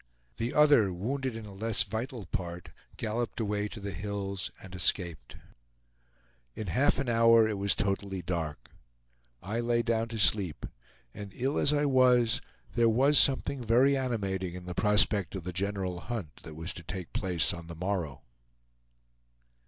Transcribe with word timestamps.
The 0.37 0.51
other, 0.55 0.91
wounded 0.91 1.35
in 1.35 1.45
a 1.45 1.53
less 1.53 1.83
vital 1.83 2.25
part, 2.25 2.69
galloped 2.97 3.39
away 3.39 3.67
to 3.67 3.79
the 3.79 3.91
hills 3.91 4.49
and 4.59 4.73
escaped. 4.73 5.35
In 6.55 6.65
half 6.73 6.97
an 6.97 7.07
hour 7.07 7.47
it 7.47 7.59
was 7.59 7.75
totally 7.75 8.23
dark. 8.23 8.71
I 9.43 9.59
lay 9.59 9.83
down 9.83 10.07
to 10.07 10.17
sleep, 10.17 10.65
and 11.13 11.31
ill 11.35 11.59
as 11.59 11.71
I 11.71 11.85
was, 11.85 12.41
there 12.73 12.89
was 12.89 13.19
something 13.19 13.63
very 13.63 13.95
animating 13.95 14.55
in 14.55 14.65
the 14.65 14.73
prospect 14.73 15.35
of 15.35 15.43
the 15.43 15.53
general 15.53 15.99
hunt 15.99 16.37
that 16.41 16.55
was 16.55 16.73
to 16.73 16.83
take 16.83 17.13
place 17.13 17.53
on 17.53 17.67
the 17.67 17.75
morrow. 17.75 18.23